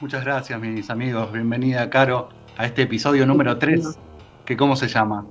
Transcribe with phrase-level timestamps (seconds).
[0.00, 1.32] Muchas gracias, mis amigos.
[1.32, 3.98] Bienvenida, Caro, a este episodio número 3,
[4.44, 5.26] que ¿cómo se llama?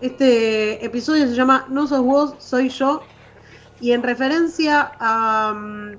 [0.00, 3.02] Este episodio se llama No sos vos, soy yo.
[3.80, 5.54] Y en referencia a...
[5.54, 5.96] Mm,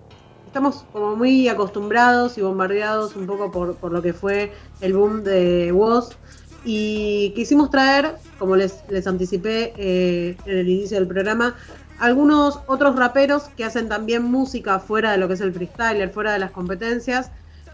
[0.47, 5.73] estamos como muy acostumbrados y bombardeados un poco por, lo que fue el boom de
[5.73, 6.15] Woz.
[6.63, 11.57] Y quisimos traer, como les, les anticipé eh, en el inicio del programa,
[11.99, 16.31] algunos otros raperos que hacen también música fuera de lo que es el freestyler, fuera
[16.31, 17.31] de las competencias,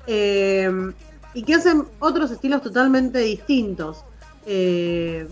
[0.07, 0.69] eh,
[1.33, 4.03] y que hacen otros estilos totalmente distintos
[4.45, 5.27] eh,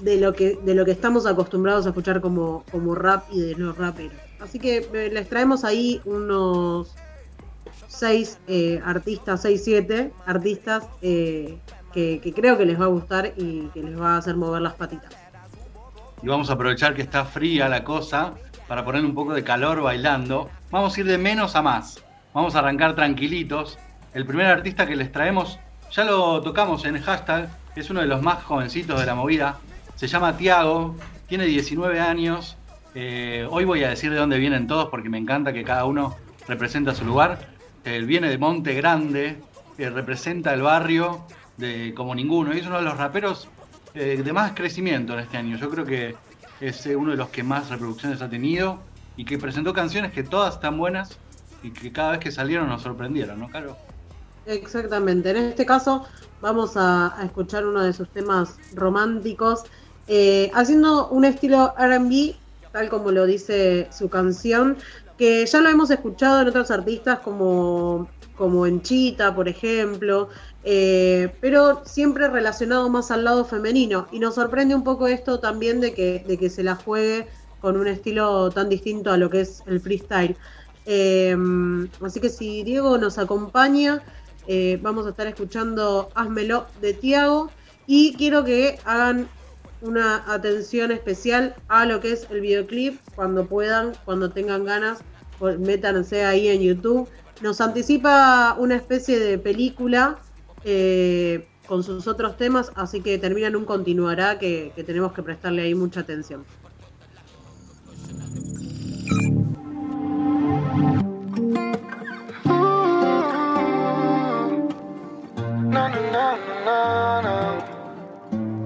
[0.00, 3.54] de, lo que, de lo que estamos acostumbrados a escuchar como, como rap y de
[3.54, 4.18] los raperos.
[4.40, 6.94] Así que eh, les traemos ahí unos
[7.88, 8.38] seis
[8.84, 14.14] artistas, seis, siete artistas que creo que les va a gustar y que les va
[14.14, 15.12] a hacer mover las patitas
[16.22, 18.34] y vamos a aprovechar que está fría la cosa
[18.66, 20.50] para poner un poco de calor bailando.
[20.70, 22.02] Vamos a ir de menos a más.
[22.34, 23.78] Vamos a arrancar tranquilitos.
[24.14, 25.58] El primer artista que les traemos,
[25.92, 29.58] ya lo tocamos en hashtag, es uno de los más jovencitos de la movida.
[29.96, 30.96] Se llama Tiago,
[31.26, 32.56] tiene 19 años.
[32.94, 36.16] Eh, hoy voy a decir de dónde vienen todos porque me encanta que cada uno
[36.46, 37.38] representa su lugar.
[37.84, 39.36] Él viene de Monte Grande,
[39.76, 41.26] eh, representa el barrio
[41.58, 42.54] de, como ninguno.
[42.54, 43.48] Y es uno de los raperos
[43.94, 45.58] eh, de más crecimiento en este año.
[45.58, 46.16] Yo creo que
[46.62, 48.80] es uno de los que más reproducciones ha tenido
[49.18, 51.18] y que presentó canciones que todas están buenas
[51.62, 53.76] y que cada vez que salieron nos sorprendieron, ¿no, Caro?
[54.48, 55.28] Exactamente.
[55.30, 56.06] En este caso
[56.40, 59.64] vamos a, escuchar uno de sus temas románticos,
[60.06, 62.34] eh, haciendo un estilo RB,
[62.72, 64.78] tal como lo dice su canción,
[65.18, 70.30] que ya lo hemos escuchado en otros artistas como, como en Chita, por ejemplo,
[70.64, 74.08] eh, pero siempre relacionado más al lado femenino.
[74.12, 77.26] Y nos sorprende un poco esto también de que, de que se la juegue
[77.60, 80.36] con un estilo tan distinto a lo que es el freestyle.
[80.86, 81.36] Eh,
[82.02, 84.02] así que si Diego nos acompaña,
[84.50, 87.50] eh, vamos a estar escuchando Hazmelo de Tiago
[87.86, 89.28] y quiero que hagan
[89.82, 95.00] una atención especial a lo que es el videoclip cuando puedan, cuando tengan ganas,
[95.58, 97.06] métanse ahí en YouTube.
[97.42, 100.18] Nos anticipa una especie de película
[100.64, 105.60] eh, con sus otros temas, así que termina en un continuará que tenemos que prestarle
[105.60, 106.44] ahí mucha atención.
[116.18, 116.34] na
[116.66, 117.34] na na.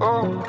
[0.00, 0.41] Oh.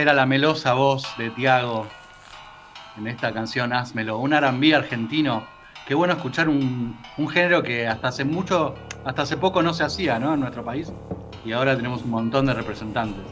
[0.00, 1.86] Era la melosa voz de Tiago
[2.96, 5.44] en esta canción Házmelo, un R&B argentino.
[5.86, 6.96] Qué bueno escuchar un,
[7.30, 10.32] género que hasta hace mucho, hasta hace poco no se hacía, ¿no?
[10.32, 10.90] En nuestro país.
[11.44, 13.22] Y ahora tenemos un montón de representantes.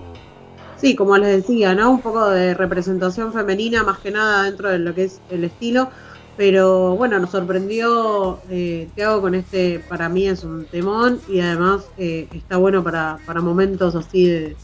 [0.76, 1.92] Sí, como les decía, ¿no?
[1.92, 5.88] Un poco de representación femenina, más que nada dentro de lo que es el estilo.
[6.36, 11.86] Pero bueno, nos sorprendió eh, Tiago con este, para mí es un temón y además
[11.96, 14.56] eh, está bueno para, para momentos así de,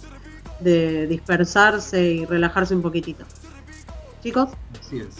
[0.60, 3.24] de dispersarse y relajarse un poquitito.
[4.22, 4.50] Chicos.
[4.80, 5.16] Así es.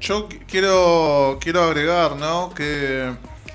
[0.00, 2.52] Yo quiero, quiero agregar, ¿no?
[2.54, 3.12] Que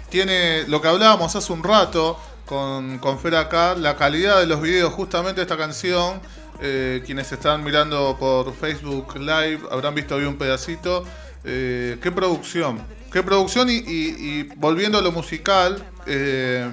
[0.10, 4.62] tiene lo que hablábamos hace un rato con, con Fer acá, la calidad de los
[4.62, 6.22] videos, justamente esta canción.
[6.60, 11.04] Eh, quienes están mirando por Facebook Live habrán visto hoy un pedacito.
[11.44, 12.82] Eh, qué producción,
[13.12, 16.70] qué producción y, volviendo a lo musical, eh,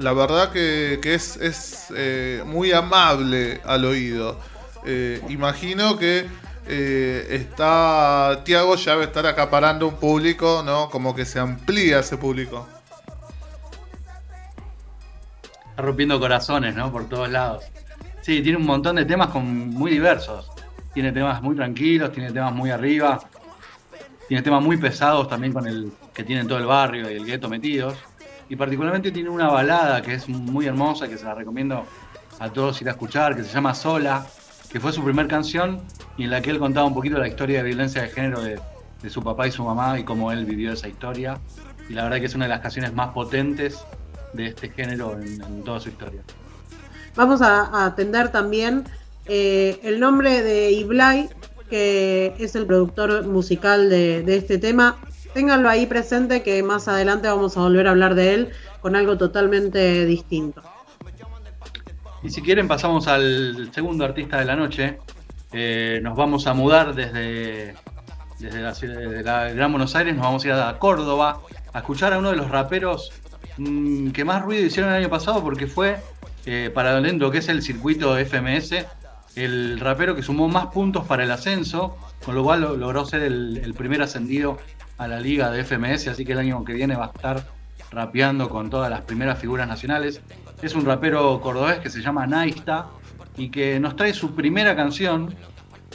[0.00, 4.38] la verdad que, es, eh, muy amable al oído.
[4.86, 6.26] Eh, imagino que
[6.66, 10.88] eh, está Tiago ya va a estar acaparando un público, ¿no?
[10.88, 12.66] Como que se amplía ese público.
[15.68, 16.90] Está rompiendo corazones, ¿no?
[16.90, 17.64] Por todos lados.
[18.22, 20.50] Sí, tiene un montón de temas con, muy diversos.
[20.94, 23.20] Tiene temas muy tranquilos, tiene temas muy arriba,
[24.28, 27.50] tiene temas muy pesados también con el que tienen todo el barrio y el gueto
[27.50, 27.96] metidos.
[28.50, 31.86] Y particularmente tiene una balada que es muy hermosa, que se la recomiendo
[32.40, 34.26] a todos ir a escuchar, que se llama Sola,
[34.68, 35.80] que fue su primer canción
[36.16, 38.58] y en la que él contaba un poquito la historia de violencia de género de,
[39.08, 41.38] su papá y su mamá y cómo él vivió esa historia.
[41.88, 43.84] Y la verdad que es una de las canciones más potentes
[44.32, 46.22] de este género en, toda su historia.
[47.14, 48.82] Vamos a, atender también
[49.26, 51.28] eh, el nombre de Iblay,
[51.68, 54.98] que es el productor musical de este tema.
[55.34, 58.48] Ténganlo ahí presente que más adelante vamos a volver a hablar de él
[58.80, 60.62] con algo totalmente distinto.
[62.22, 64.98] Y si quieren pasamos al segundo artista de la noche.
[65.52, 67.74] Eh, nos vamos a mudar desde,
[68.38, 71.40] desde la Gran Buenos Aires, nos vamos a ir a Córdoba
[71.72, 73.10] a escuchar a uno de los raperos
[73.56, 75.96] mm, que más ruido hicieron el año pasado porque fue
[76.46, 78.86] eh, para lo que es el circuito FMS,
[79.34, 83.74] el rapero que sumó más puntos para el ascenso, con lo cual logró ser el
[83.76, 84.58] primer ascendido
[85.00, 87.42] a la liga de FMS, así que el año que viene va a estar
[87.90, 90.20] rapeando con todas las primeras figuras nacionales.
[90.60, 92.88] Es un rapero cordobés que se llama Naista
[93.34, 95.34] y que nos trae su primera canción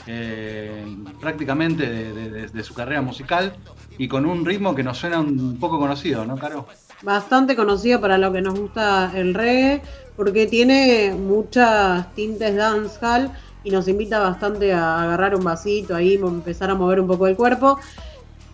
[0.08, 0.84] eh,
[1.20, 3.54] prácticamente de, su carrera musical
[3.96, 6.66] y con un ritmo que nos suena un poco conocido, ¿no, Caro?
[7.02, 9.82] Bastante conocido para lo que nos gusta el reggae,
[10.16, 13.30] porque tiene muchas tintes dancehall
[13.62, 17.36] y nos invita bastante a agarrar un vasito ahí, empezar a mover un poco el
[17.36, 17.78] cuerpo.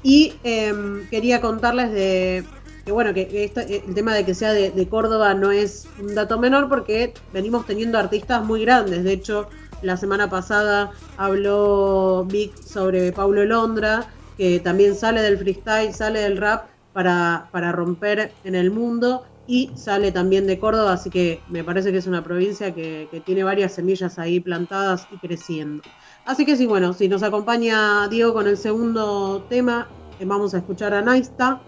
[0.02, 2.44] Y em, quería contarles de
[2.84, 6.38] que bueno, que eh, el tema de que sea de, Córdoba no es un dato
[6.38, 9.04] menor porque venimos teniendo artistas muy grandes.
[9.04, 9.48] De hecho,
[9.82, 14.06] la semana pasada habló Vic sobre Paulo Londra,
[14.36, 19.70] que también sale del freestyle, sale del rap para, para romper en el mundo y
[19.74, 23.42] sale también de Córdoba, así que me parece que es una provincia que, que tiene
[23.42, 25.82] varias semillas ahí plantadas y creciendo.
[26.24, 29.88] Así que sí, bueno, si nos acompaña Diego con el segundo tema,
[30.20, 31.60] eh, vamos a escuchar a Naista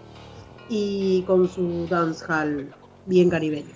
[0.68, 2.72] y con su dancehall
[3.06, 3.74] bien caribeño.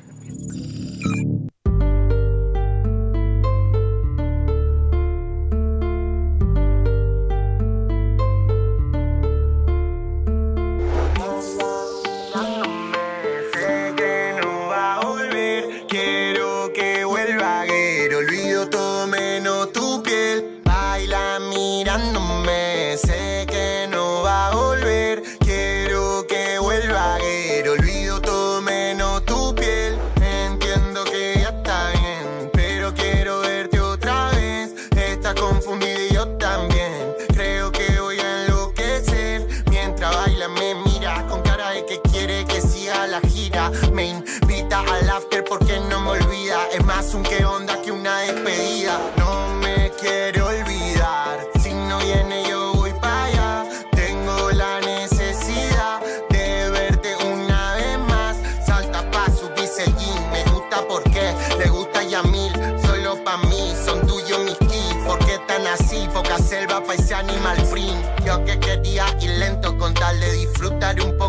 [43.92, 46.58] Me invita al after porque no me olvida.
[46.72, 48.98] Es más un que onda que una despedida.
[49.16, 51.46] No me quiere olvidar.
[51.62, 53.64] Si no viene, yo voy para allá.
[53.92, 58.36] Tengo la necesidad de verte una vez más.
[58.66, 60.30] Salta pa' su el jean.
[60.30, 62.52] Me gusta porque le gusta Yamil.
[62.86, 64.94] Solo pa' mí son tuyos mis keys.
[65.06, 66.08] ¿Por qué tan así?
[66.12, 67.94] Poca selva, pa' ese animal free.
[68.24, 71.27] Yo que quería ir lento con tal de disfrutar un poco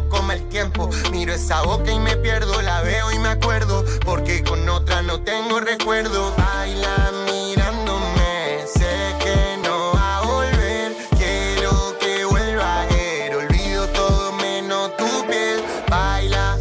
[1.11, 5.21] Miro esa boca y me pierdo, la veo y me acuerdo, porque con otra no
[5.21, 6.33] tengo recuerdo.
[6.37, 14.31] Baila mirándome, sé que no va a volver, quiero que vuelva a ver, olvido todo
[14.33, 15.63] menos tu piel.
[15.89, 16.57] Baila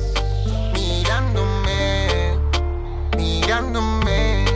[0.73, 2.39] mirándome,
[3.17, 4.47] mirándome.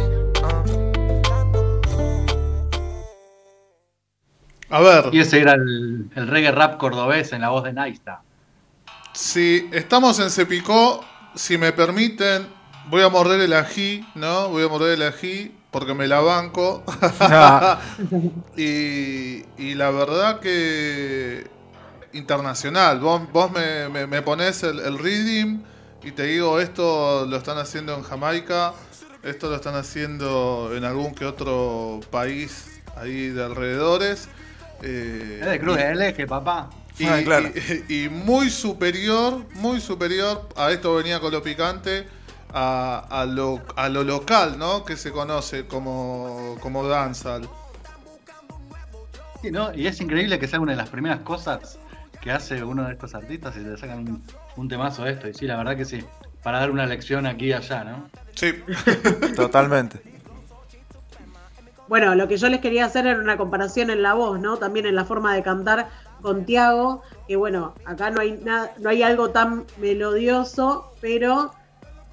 [4.71, 5.11] A ver.
[5.13, 8.23] Y ese era el, el reggae rap cordobés en la voz de Naista.
[9.33, 11.03] Si estamos en Cepicó,
[11.35, 12.47] si me permiten,
[12.91, 14.51] voy a morder el ají, ¿no?
[14.51, 16.85] Voy a morder el ají porque me la banco.
[18.59, 21.51] y, la verdad que
[22.13, 23.01] internacional.
[23.01, 23.23] Vos,
[23.53, 25.63] me, me, pones el, el reading
[26.03, 28.75] y te digo, esto lo están haciendo en Jamaica,
[29.23, 34.29] esto lo están haciendo en algún que otro país ahí de alrededores.
[34.83, 36.69] Eh, es de Cruz del Eje, papá.
[37.01, 37.21] Ah,
[37.89, 42.07] y, muy superior, muy superior, a esto venía con lo picante,
[42.53, 44.85] a, lo, a lo local, ¿no?
[44.85, 47.49] Que se conoce como, como dancehall.
[49.41, 49.75] Sí, ¿no?
[49.75, 51.79] Y es increíble que sea una de las primeras cosas
[52.21, 54.23] que hace uno de estos artistas y le sacan
[54.57, 55.29] un, temazo de esto.
[55.29, 56.05] Y sí, la verdad que sí,
[56.43, 58.09] para dar una lección aquí y allá, ¿no?
[58.35, 58.53] Sí,
[59.37, 60.01] totalmente.
[61.89, 64.57] Bueno, lo que yo les quería hacer era una comparación en la voz, ¿no?
[64.57, 65.91] También en la forma de cantar
[66.23, 71.53] con Tiago, que bueno, acá no hay nada, no hay algo tan melodioso, pero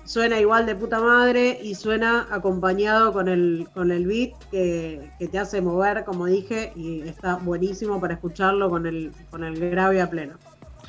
[0.03, 5.39] suena igual de puta madre y suena acompañado con el, con el beat que, te
[5.39, 10.09] hace mover, como dije, y está buenísimo para escucharlo con el, con el grave a
[10.09, 10.33] pleno.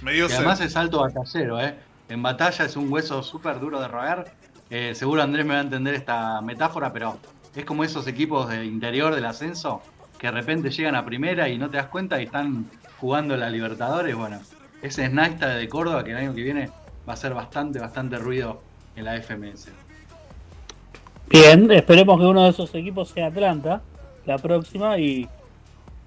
[0.03, 1.75] y además es alto batallero, ¿eh?
[2.09, 4.25] En batalla es un hueso súper duro de roer.
[4.71, 7.19] Eh, seguro Andrés me va a entender esta metáfora, pero
[7.55, 9.83] es como esos equipos de interior del ascenso
[10.19, 12.71] que de repente llegan a primera y no te das cuenta y están
[13.01, 14.15] jugando la Libertadores.
[14.15, 14.41] Bueno,
[14.83, 16.71] ese Snaista de Córdoba que el año que viene
[17.09, 18.61] va a ser bastante, bastante ruido
[18.97, 19.69] en la FMS.
[21.29, 23.83] Bien, esperemos que uno de esos equipos sea Atlanta
[24.27, 25.29] la próxima y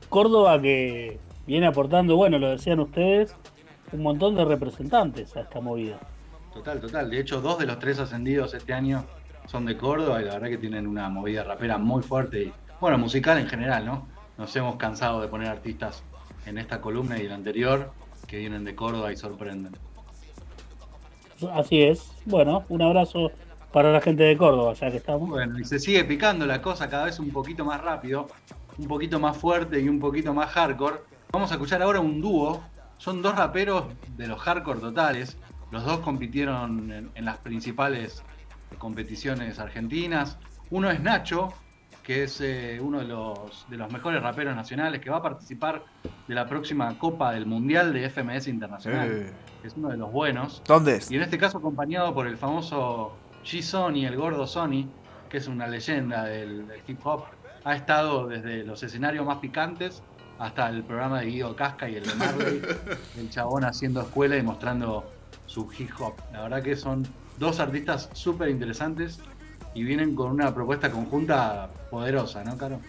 [0.10, 3.36] Córdoba que viene aportando, bueno, lo decían ustedes,
[3.92, 5.98] un montón de representantes a esta movida.
[6.54, 7.10] Total, total.
[7.10, 9.06] De hecho, dos de los tres ascendidos este año
[9.48, 12.98] son de Córdoba y la verdad que tienen una movida rapera muy fuerte y, bueno,
[12.98, 14.08] musical en general, ¿no?
[14.38, 16.04] Nos hemos cansado de poner artistas
[16.46, 17.92] en esta columna y en la anterior
[18.28, 19.74] que vienen de Córdoba y sorprenden.
[21.54, 22.12] Así es.
[22.26, 23.32] Bueno, un abrazo
[23.72, 25.30] para la gente de Córdoba, ya que estamos.
[25.30, 28.28] Bueno, y se sigue picando la cosa cada vez un poquito más rápido,
[28.78, 30.98] un poquito más fuerte y un poquito más hardcore.
[31.32, 32.64] Vamos a escuchar ahora un dúo.
[32.98, 33.86] Son dos raperos
[34.16, 35.38] de los hardcore totales.
[35.72, 38.24] Los dos compitieron en, las principales
[38.78, 40.38] competiciones argentinas.
[40.70, 41.52] Uno es Nacho,
[42.04, 45.84] que es eh, uno de los, de los mejores raperos nacionales, que va a participar
[46.28, 49.10] de la próxima Copa del Mundial de FMS Internacional.
[49.12, 49.34] Eh
[49.64, 50.62] es uno de los buenos.
[50.68, 51.10] ¿Dónde es?
[51.10, 53.14] Y en este caso acompañado por el famoso
[53.46, 54.88] G Sony, el gordo Sony,
[55.30, 57.24] que es una leyenda del, hip hop.
[57.64, 60.04] Ha estado desde los escenarios más picantes
[60.38, 62.62] hasta el programa de Guido Casca y el de Marley,
[63.18, 65.10] el chabón haciendo escuela y mostrando
[65.46, 66.16] su hip hop.
[66.34, 67.08] La verdad que son
[67.38, 69.22] dos artistas súper interesantes
[69.74, 72.80] y vienen con una propuesta conjunta poderosa, ¿no, Caro?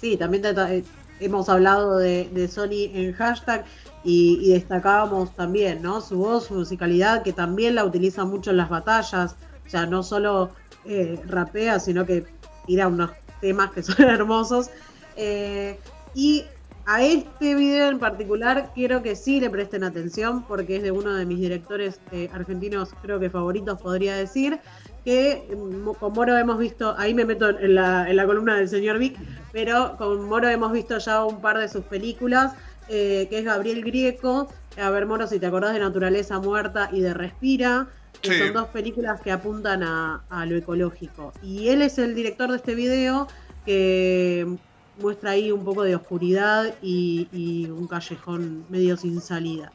[0.00, 0.84] Sí, también eh,
[1.20, 3.64] hemos hablado de, Sony en hashtag
[4.04, 6.00] y, destacábamos también, ¿no?
[6.00, 10.02] Su voz, su musicalidad, que también la utiliza mucho en las batallas, o sea, no
[10.02, 10.50] solo
[10.84, 12.24] eh, rapea, sino que
[12.66, 14.70] tira unos temas que son hermosos.
[15.16, 15.78] Eh,
[16.14, 16.44] y
[16.84, 21.14] a este video en particular quiero que sí le presten atención porque es de uno
[21.14, 21.98] de mis directores
[22.32, 24.60] argentinos, creo que favoritos podría decir,
[25.06, 28.68] que mm, con Moro hemos visto, ahí me meto en la, en la columna del
[28.68, 29.16] señor Vic,
[29.52, 32.54] pero con Moro hemos visto ya un par de sus películas
[32.88, 34.48] eh, que es Gabriel Grieco.
[34.76, 37.86] A ver, Moro, si te acordás de Naturaleza Muerta y de Respira,
[38.20, 41.32] que son dos películas que apuntan a, lo ecológico.
[41.40, 43.28] Y él es el director de este video
[43.64, 44.56] que
[45.00, 49.70] muestra ahí un poco de oscuridad y, un callejón medio sin salida.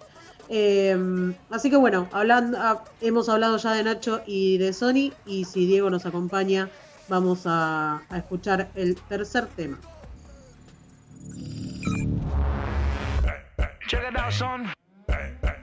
[0.53, 5.45] Eh, así que bueno, hablando, ah, hemos hablado ya de Nacho y de Sony y
[5.45, 6.69] si Diego nos acompaña
[7.07, 9.79] vamos a escuchar el tercer tema.
[13.87, 15.60] Check it out.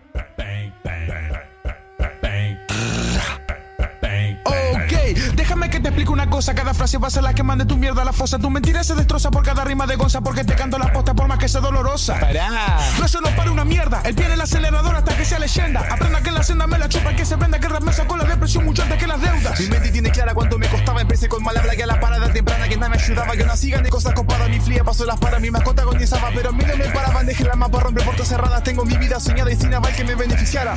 [5.48, 6.54] Déjame que te explique una cosa.
[6.54, 8.38] Cada frase va a ser la que mande tu mierda a la fosa.
[8.38, 10.20] Tu mentira se destroza por cada rima de gonza.
[10.20, 12.20] Porque te canto la posta por más que sea dolorosa.
[12.20, 12.78] Pará.
[12.98, 14.02] No eso no para una mierda.
[14.04, 15.80] El pie en el acelerador hasta que sea leyenda.
[15.90, 17.16] Aprenda que la senda me la chupa.
[17.16, 19.58] Que se venda que rap me sacó la depresión mucho antes que las deudas.
[19.58, 21.00] Mi mente tiene clara cuánto me costaba.
[21.00, 22.68] Empecé con mala que a la parada temprana.
[22.68, 23.34] Que nada me ayudaba.
[23.34, 24.50] Yo no sigan de cosas copadas.
[24.50, 25.38] Mi fría pasó las para.
[25.38, 26.28] Mi mascota agonizaba.
[26.34, 27.24] Pero a mí no me paraban.
[27.24, 28.62] Dejé la mapa romper puertas cerradas.
[28.64, 30.76] Tengo mi vida soñada y sin aval que me beneficiara.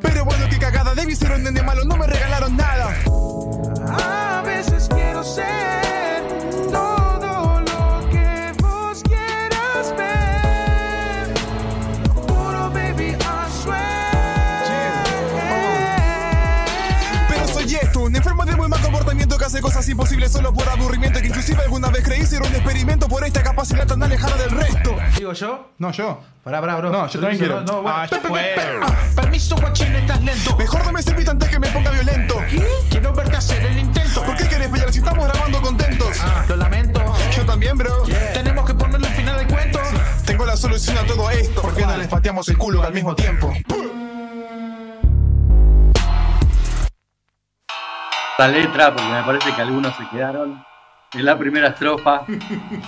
[0.00, 2.94] Pero bueno, que cagada, de un nene malo, no me regalaron nada.
[3.86, 6.09] A veces quiero ser
[19.50, 21.20] hace cosas imposibles solo por aburrimiento.
[21.20, 24.96] Que inclusive alguna vez creí ser un experimento por esta capacidad tan alejada del resto.
[25.18, 25.70] ¿Digo yo?
[25.78, 26.20] No, yo.
[26.44, 26.90] Pará, pará, bro.
[26.90, 27.60] No, yo también quiero.
[27.62, 28.54] No, ah, fue.
[29.16, 30.56] Permiso, guachín, estás lento.
[30.56, 32.36] Mejor no me servir antes que me ponga violento.
[32.48, 32.64] ¿Qué?
[32.90, 34.22] Quiero verte hacer el intento.
[34.22, 36.16] ¿Por qué querés pelear si estamos grabando contentos?
[36.20, 37.02] Ah, lo lamento.
[37.36, 38.04] Yo también, bro.
[38.32, 39.80] Tenemos que ponerle al final del cuento.
[40.26, 41.60] Tengo la solución a todo esto.
[41.60, 43.52] ¿Por qué no les pateamos el culo al mismo tiempo?
[48.40, 50.64] La letra, porque me parece que algunos se quedaron
[51.12, 52.22] en la primera estrofa,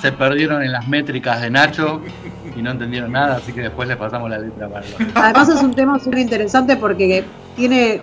[0.00, 2.00] se perdieron en las métricas de Nacho
[2.56, 5.74] y no entendieron nada, así que después les pasamos la letra para Además es un
[5.74, 8.00] tema súper interesante porque tiene,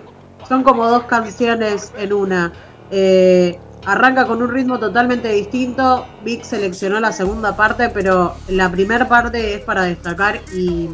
[0.48, 2.52] son como dos canciones en una.
[2.92, 6.06] Eh, arranca con un ritmo totalmente distinto.
[6.24, 10.88] Vic seleccionó la segunda parte, pero la primera parte es para destacar y,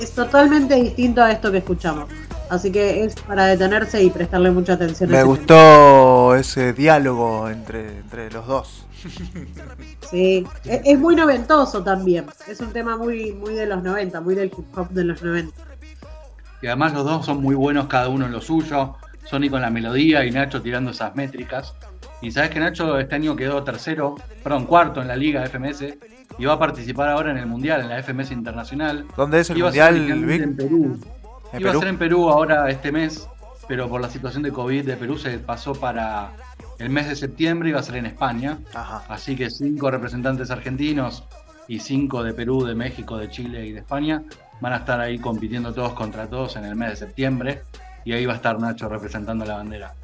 [0.00, 2.08] es totalmente distinto a esto que escuchamos.
[2.50, 5.08] Así que es para detenerse y prestarle mucha atención.
[5.08, 8.86] Me gustó ese diálogo entre, entre los dos.
[10.10, 12.26] Sí, es, muy noventoso también.
[12.48, 15.54] Es un tema muy, muy de los 90, muy del hip hop de los 90.
[16.60, 18.96] Y además los dos son muy buenos cada uno en lo suyo.
[19.24, 21.74] Sony con la melodía y Nacho tirando esas métricas.
[22.20, 25.84] Y sabes que Nacho este año quedó tercero, perdón, cuarto en la liga FMS
[26.36, 29.06] y va a participar ahora en el Mundial, en la FMS Internacional.
[29.16, 30.98] ¿Dónde es el a mundial, en Perú.
[31.52, 31.78] ¿En Iba Perú?
[31.78, 33.28] a ser en Perú ahora este mes,
[33.68, 36.32] pero por la situación de COVID de Perú se pasó para
[36.78, 38.58] el mes de septiembre y va a ser en España.
[38.74, 39.04] Ajá.
[39.08, 41.24] Así que cinco representantes argentinos
[41.68, 44.22] y cinco de Perú, de México, de Chile y de España
[44.60, 47.62] van a estar ahí compitiendo todos contra todos en el mes de septiembre.
[48.04, 49.94] Y ahí va a estar Nacho representando la bandera.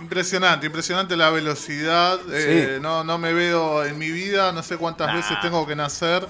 [0.00, 2.18] Impresionante, impresionante la velocidad.
[2.32, 6.26] eh, no, no me veo en mi vida, no sé cuántas veces tengo que nacer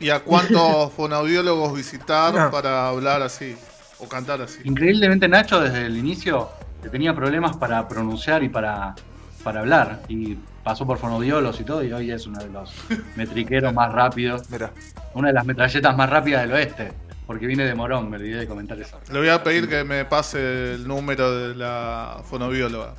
[0.00, 2.50] y a cuántos fonoaudiólogos visitar No.
[2.50, 3.56] para hablar así
[3.98, 4.60] o cantar así.
[4.64, 6.50] Increíblemente Nacho desde el inicio
[6.82, 8.94] que tenía problemas para pronunciar y para,
[9.42, 10.02] para hablar.
[10.08, 12.72] Y pasó por fonodiolos y todo y hoy es uno de los
[13.16, 14.48] metriqueros más rápidos.
[14.50, 14.70] Mira.
[15.14, 16.92] Una de las metralletas más rápidas del oeste.
[17.26, 19.00] Porque viene de Morón, me olvidé de comentar eso.
[19.12, 22.94] Le voy a pedir que me pase el número de la fonobióloga.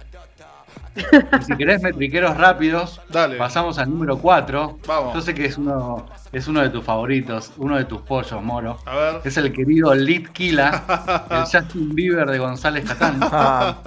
[0.98, 3.38] Y si querés metriqueros rápidos, Dale.
[3.38, 4.80] pasamos al número 4.
[4.88, 5.14] Vamos.
[5.14, 8.78] Yo sé que es uno, es uno de tus favoritos, uno de tus pollos, Moro.
[8.86, 9.22] A ver.
[9.24, 13.20] Es el querido Lit Kila, el Justin Bieber de González Catán.
[13.32, 13.78] Ah,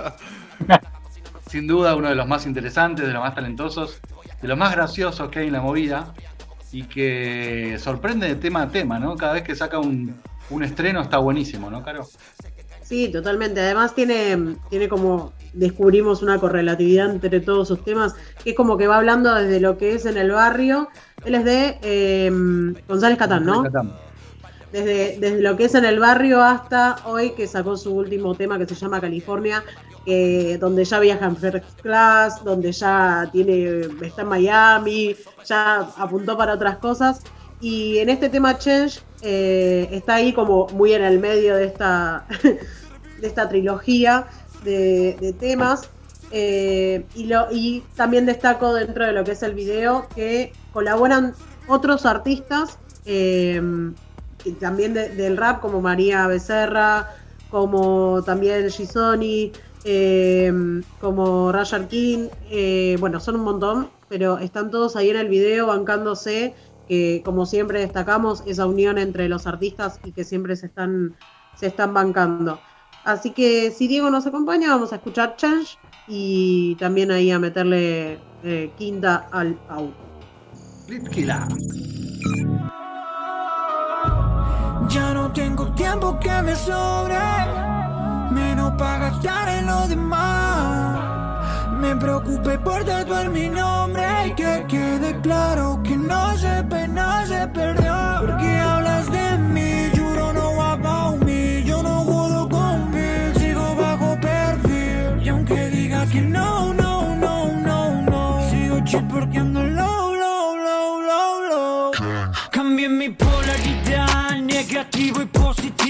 [1.49, 3.99] Sin duda uno de los más interesantes, de los más talentosos,
[4.41, 6.13] de los más graciosos que hay en la movida
[6.71, 9.17] y que sorprende de tema a tema, ¿no?
[9.17, 10.15] Cada vez que saca un,
[10.51, 12.07] un estreno está buenísimo, ¿no, Caro?
[12.83, 13.61] Sí, totalmente.
[13.61, 18.87] Además tiene, tiene como descubrimos una correlatividad entre todos sus temas, que es como que
[18.87, 20.89] va hablando desde lo que es en el barrio.
[21.25, 22.31] Él es de eh,
[22.89, 23.63] González Catán, ¿no?
[23.65, 23.93] Catán.
[24.73, 28.57] Desde, desde lo que es en el barrio hasta hoy que sacó su último tema
[28.57, 29.65] que se llama California,
[30.61, 36.55] donde ya viaja en first class, donde ya tiene, está en Miami, ya apuntó para
[36.55, 37.21] otras cosas.
[37.61, 42.27] Y en este tema Change eh, está ahí como muy en el medio de esta,
[42.43, 44.27] de esta trilogía
[44.65, 45.89] de, temas.
[46.33, 51.35] Eh, y, lo, y también destaco dentro de lo que es el video que colaboran
[51.67, 53.61] otros artistas eh,
[54.61, 57.09] también de- del rap como María Becerra,
[57.51, 59.53] como también Gisoni,
[59.85, 60.53] eh,
[61.01, 65.67] como Rayar King, eh, bueno, son un montón, pero están todos ahí en el video
[65.67, 66.55] bancándose,
[66.89, 71.17] que como siempre destacamos, esa unión entre los artistas y que siempre se están,
[71.57, 72.61] se están bancando.
[73.05, 78.19] Así que si Diego nos acompaña, vamos a escuchar Change y también ahí a meterle
[78.43, 79.95] eh, quinta al auto.
[84.89, 87.17] Ya no tengo tiempo que me sobre,
[88.33, 90.99] menos para gastar en lo demás.
[91.79, 97.47] Me preocupé por tatuar mi nombre y que quede claro que no se pena, se
[97.49, 97.95] perdió.
[98.21, 98.60] Porque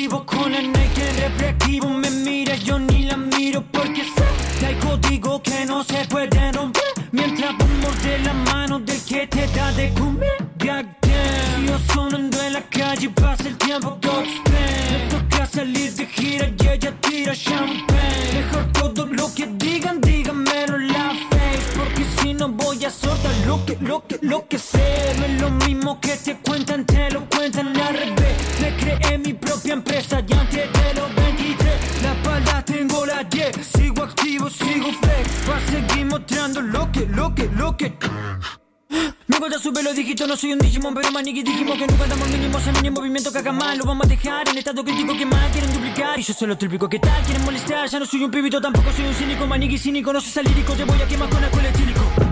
[0.01, 1.89] positivo Con el naked reflexivo.
[1.89, 4.25] Me mira, yo ni la miro Porque sé
[4.59, 6.83] que hay código que no se puede romper.
[7.13, 10.39] Mientras vos mordes la mano del que te da de comer.
[10.59, 16.47] Goddamn, yo sonando en la calle pasa el tiempo Godspeed Me toca salir de gira
[16.47, 18.33] y ella tira champagne.
[18.35, 21.79] Mejor todo lo que digan, díganmelo en la face.
[21.79, 25.15] Porque si no voy a soltar lo que, lo que, lo que sé.
[25.19, 28.60] No es lo mismo que te cuentan, te lo cuentan al revés
[28.98, 34.03] creé mi propia empresa y antes de los 23 La pala tengo la 10 Sigo
[34.03, 37.92] activo, sigo flex Pa' seguir mostrando lo que, lo que, lo que.
[39.29, 42.29] Me gusta subir los dígitos, no soy un Digimon, pero maniqui dijimos que nunca damos
[42.29, 45.24] mínimos en el movimiento que haga mal, lo vamos a dejar en estado crítico que
[45.24, 46.18] más quieren duplicar.
[46.18, 48.90] Y yo soy lo típico que tal, quieren molestar, ya no soy un pibito, tampoco
[48.92, 52.30] soy un cínico, maniqui cínico, no soy salírico, te voy a quemar con alcohol etílico.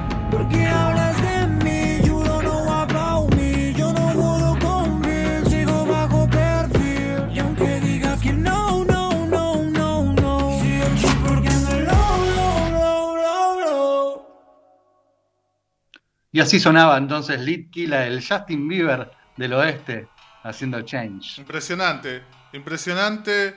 [16.32, 20.08] Y así sonaba entonces Lit Kila, el Justin Bieber del oeste,
[20.42, 21.38] haciendo Change.
[21.38, 23.56] Impresionante, impresionante.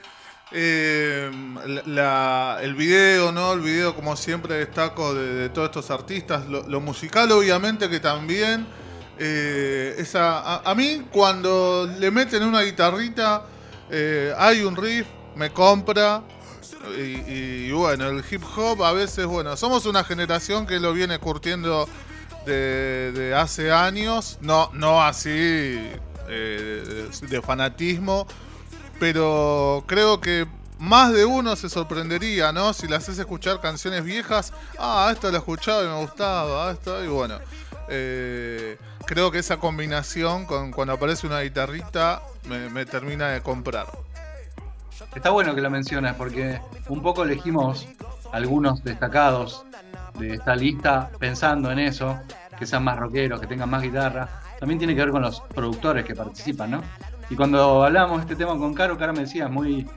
[0.53, 1.31] eh,
[1.85, 3.53] la- el video, ¿no?
[3.53, 6.45] El video, como siempre, destaco de, todos estos artistas.
[6.47, 8.67] Lo, musical, obviamente, que también.
[9.17, 13.45] eh, esa, a, a mí, cuando le meten una guitarrita,
[13.89, 16.23] eh, hay un riff, me compra.
[16.97, 21.87] Y bueno, el hip hop a veces, bueno, somos una generación que lo viene curtiendo
[22.45, 28.27] de, hace años, no, no así eh, de, de fanatismo,
[28.99, 30.47] pero creo que
[30.79, 32.73] más de uno se sorprendería, ¿no?
[32.73, 37.03] Si le haces escuchar canciones viejas, ah, esta la escuchaba y me gustaba, ah, esta,
[37.03, 37.39] y bueno.
[37.89, 43.87] eh, creo que esa combinación con cuando aparece una guitarrita me, me termina de comprar.
[45.15, 47.87] Está bueno que lo mencionas porque un poco elegimos
[48.31, 49.65] algunos destacados
[50.19, 52.19] de esta lista pensando en eso,
[52.57, 54.27] que sean más rockeros, que tengan más guitarra.
[54.59, 56.81] También tiene que ver con los productores que participan, ¿no?
[57.29, 59.87] Y cuando hablábamos de este tema con Caro, Caro me decía, es muy,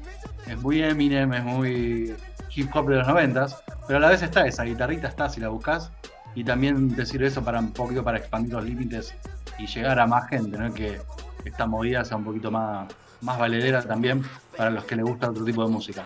[0.46, 2.14] es muy Eminem, es muy
[2.54, 5.48] hip hop de los noventas, pero a la vez está esa guitarrita, está si la
[5.48, 5.90] buscas,
[6.34, 9.14] y también te sirve eso para un poquito para expandir los límites
[9.58, 10.72] y llegar a más gente, ¿no?
[10.72, 11.00] Que
[11.44, 12.88] esta movida sea un poquito más,
[13.20, 14.22] más valedera también
[14.56, 16.04] para los que les gusta otro tipo de música.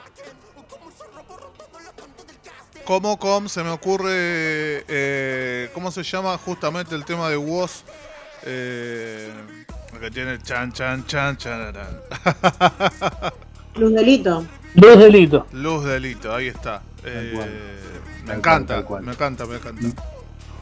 [2.88, 7.82] Como com se me ocurre, eh, ¿cómo se llama justamente el tema de Woz?
[8.46, 9.30] Eh,
[10.00, 12.00] que tiene chan chan chan chararán.
[13.76, 14.42] Luz Delito.
[14.72, 15.44] Dos delitos.
[15.52, 16.80] Luz delito, ahí está.
[17.04, 17.50] Eh, cual.
[18.22, 19.02] me Tal encanta, cual, tal cual.
[19.02, 20.02] me encanta, me encanta.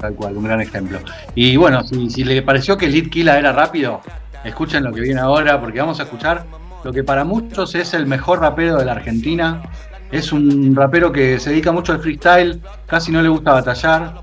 [0.01, 0.99] Tal cual, un gran ejemplo.
[1.37, 4.01] Y bueno, si, si le pareció que Lead Killa era rápido,
[4.43, 6.45] escuchen lo que viene ahora, porque vamos a escuchar
[6.83, 9.63] lo que para muchos es el mejor rapero de la Argentina.
[10.11, 14.23] Es un rapero que se dedica mucho al freestyle, casi no le gusta batallar.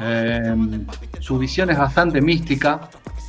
[0.00, 0.54] Eh,
[1.20, 2.80] su visión es bastante mística.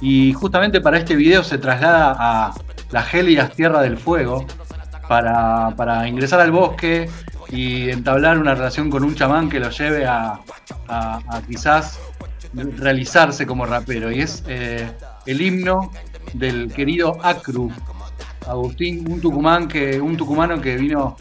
[0.01, 2.53] Y justamente para este video se traslada a
[2.91, 4.45] las gélidas Tierra del Fuego
[5.07, 7.09] para, para ingresar al bosque
[7.49, 10.39] y entablar una relación con un chamán que lo lleve a
[11.47, 11.99] quizás
[12.55, 14.11] realizarse como rapero.
[14.11, 14.89] Y es eh,
[15.25, 15.91] el himno
[16.33, 17.71] del querido Acru,
[18.47, 21.17] Agustín, un tucumán que, un tucumano que vino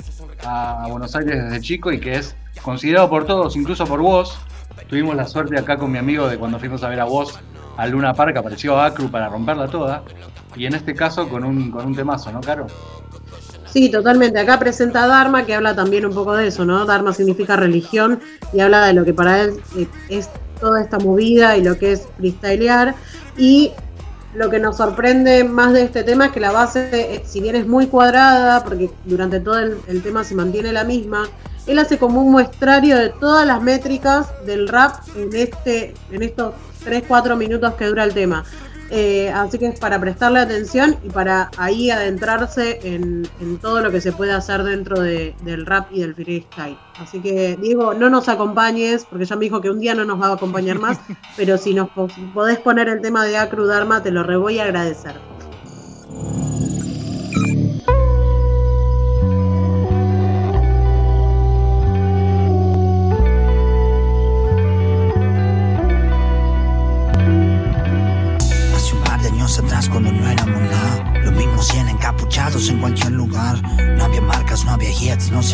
[0.46, 4.38] a Buenos Aires desde chico y que es considerado por todos, incluso por vos.
[4.88, 7.38] Tuvimos la suerte acá con mi amigo de cuando fuimos a ver a vos
[7.76, 10.02] a Luna Park, apareció Acru para romperla toda.
[10.56, 12.66] Y en este caso con un, con un temazo, ¿no, Caro?
[13.66, 14.38] Sí, totalmente.
[14.38, 16.84] Acá presenta a Dharma, que habla también un poco de eso, ¿no?
[16.84, 18.20] Dharma significa religión
[18.52, 19.60] y habla de lo que para él
[20.08, 20.30] es
[20.60, 22.94] toda esta movida y lo que es freestylear.
[23.36, 23.72] Y
[24.34, 27.56] lo que nos sorprende más de este tema es que la base, eh, si bien
[27.56, 31.28] es muy cuadrada, porque durante todo el, tema se mantiene la misma,
[31.66, 36.54] él hace como un muestrario de todas las métricas del rap en, este, en estos
[36.84, 38.44] 3-4 minutos que dura el tema.
[38.96, 43.90] Eh, así que es para prestarle atención y para ahí adentrarse en, en todo lo
[43.90, 46.78] que se puede hacer dentro de- del rap y del freestyle.
[47.00, 50.20] Así que, Diego, no nos acompañes, porque ya me dijo que un día no nos
[50.22, 51.00] va a acompañar más,
[51.36, 54.60] pero si nos po- podés poner el tema de Acru Dharma, te lo re voy
[54.60, 55.14] a agradecer.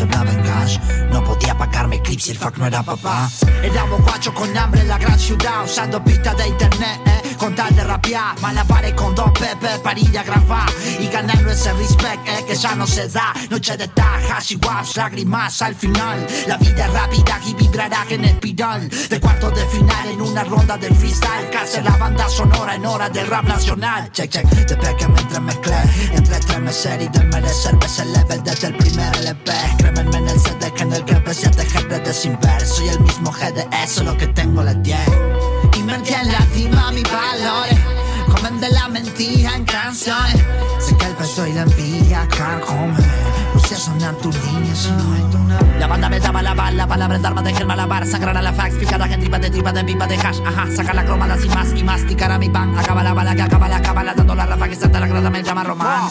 [0.01, 0.79] Hits, no se hablaba en cash
[1.11, 3.29] No podía pagarme clips el fuck no era papá
[3.63, 7.75] Éramos guachos con hambre en la gran ciudad Usando pistas de internet, eh, con tal
[7.75, 8.39] de rapear.
[8.39, 12.75] Malabares con dos pepe para ir a grabar Y ganando ese respect, eh, que ya
[12.75, 13.33] no se da.
[13.49, 16.27] Noche de tajas y waps, lágrimas al final.
[16.47, 18.87] La vida es rápida y vibrará en espiral.
[18.89, 21.49] De cuartos de final en una ronda de freestyle.
[21.51, 24.11] Casi la banda sonora en hora del rap nacional.
[24.11, 25.81] Check, check, desde que me entremezclé
[26.13, 27.75] Entre estremecer y desmerecer.
[27.77, 31.13] Ves el level desde el primer LP Crémenme en el CD que en el que
[31.13, 32.63] empecé a tejer redes sin ver.
[32.63, 37.79] Soy el mismo GDS, solo que tengo las 10 Y me entiende lastima mis valores
[38.27, 40.41] Comen de la mentira en canciones
[40.79, 42.95] Sé que el peso y la envidia carcome
[43.71, 46.85] Puse a sonar tus líneas y no hay una La banda me daba la bala,
[46.85, 49.71] palabras de arma de germa malabar Sangrar a la fax, picada en tripa de tripa
[49.71, 50.41] de pipa de hash.
[50.45, 52.77] Ajá, sacar la cromada sin más y masticar a mi pan.
[52.77, 55.41] Acaba la bala que acaba la cábala Dando la rafa que salta la grada me
[55.41, 56.09] llama Román.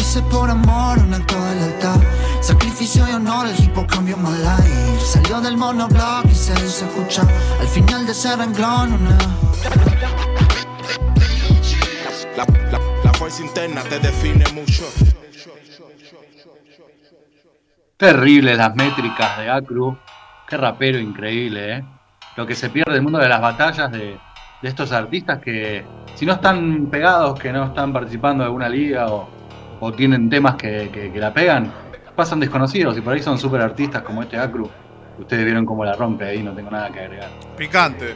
[0.00, 2.00] Hice por amor un acto del altar.
[2.40, 5.04] Sacrificio y honor, el hip hop cambió my life.
[5.04, 7.28] Salió del monoblock y se hizo escuchar.
[7.60, 9.18] Al final de ese renglón una.
[12.34, 14.84] La, la, la fuerza interna te define mucho.
[17.98, 19.98] Terribles las métricas de Acru.
[20.48, 21.84] Qué rapero increíble, ¿eh?
[22.36, 24.16] Lo que se pierde el mundo de las batallas de,
[24.62, 25.84] de estos artistas que,
[26.14, 29.28] si no están pegados, que no están participando de alguna liga o,
[29.80, 31.72] o tienen temas que, que- que la pegan,
[32.14, 34.70] pasan desconocidos y por ahí son super artistas como este Acru.
[35.18, 37.30] Ustedes vieron cómo la rompe ahí, no tengo nada que agregar.
[37.56, 38.14] Picante.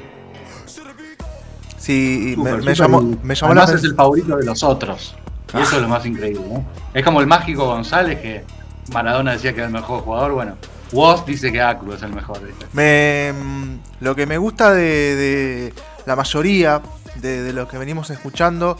[1.77, 2.77] Sí, me, Súper, me súper.
[2.77, 5.17] llamó, me llamó la Además es el favorito de los otros.
[5.53, 6.65] Y eso es lo más increíble, ¿no?
[6.95, 8.45] Es como el mágico González que
[8.93, 10.33] Maradona decía que era el mejor jugador.
[10.33, 10.57] Bueno,
[10.93, 12.41] Woz dice que Acru es el mejor.
[12.73, 14.83] Me, mm, lo que me gusta de,
[15.17, 15.75] de
[16.07, 16.83] la mayoría
[17.17, 18.77] de, de lo que venimos escuchando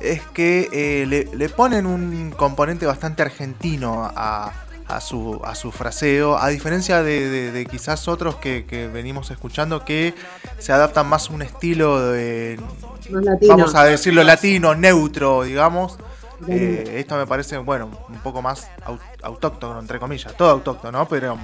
[0.00, 4.52] es que eh, le, le ponen un componente bastante argentino a,
[4.86, 9.30] a su, a su fraseo, a diferencia de, de- de quizás otros que, que venimos
[9.30, 10.14] escuchando que
[10.58, 12.60] se adaptan más a un estilo de,
[13.48, 15.98] vamos a decirlo, latino, neutro, digamos.
[16.46, 21.36] Eh, esto me parece, bueno, un poco más au- autóctono, entre comillas, todo autóctono, pero